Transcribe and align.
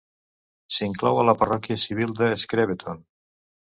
S'inclou 0.77 1.21
a 1.23 1.27
la 1.29 1.35
parròquia 1.43 1.77
civil 1.85 2.17
de 2.23 2.31
Screveton. 2.45 3.09